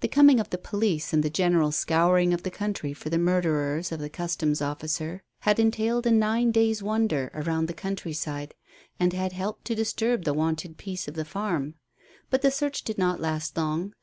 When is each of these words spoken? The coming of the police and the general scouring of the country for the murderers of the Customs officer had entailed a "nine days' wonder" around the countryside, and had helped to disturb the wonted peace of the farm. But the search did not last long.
The 0.00 0.08
coming 0.08 0.38
of 0.38 0.50
the 0.50 0.58
police 0.58 1.14
and 1.14 1.22
the 1.22 1.30
general 1.30 1.72
scouring 1.72 2.34
of 2.34 2.42
the 2.42 2.50
country 2.50 2.92
for 2.92 3.08
the 3.08 3.16
murderers 3.16 3.90
of 3.90 4.00
the 4.00 4.10
Customs 4.10 4.60
officer 4.60 5.22
had 5.38 5.58
entailed 5.58 6.06
a 6.06 6.10
"nine 6.10 6.50
days' 6.50 6.82
wonder" 6.82 7.30
around 7.32 7.64
the 7.64 7.72
countryside, 7.72 8.54
and 9.00 9.14
had 9.14 9.32
helped 9.32 9.64
to 9.64 9.74
disturb 9.74 10.24
the 10.24 10.34
wonted 10.34 10.76
peace 10.76 11.08
of 11.08 11.14
the 11.14 11.24
farm. 11.24 11.74
But 12.28 12.42
the 12.42 12.50
search 12.50 12.82
did 12.84 12.98
not 12.98 13.18
last 13.18 13.56
long. 13.56 13.94